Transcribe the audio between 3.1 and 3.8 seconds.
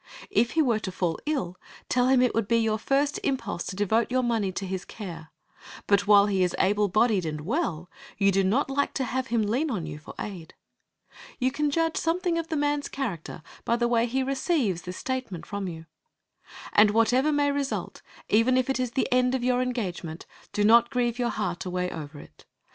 impulse to